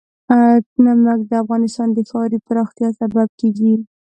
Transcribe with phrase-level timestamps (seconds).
[0.83, 3.73] نمک د افغانستان د ښاري پراختیا سبب کېږي.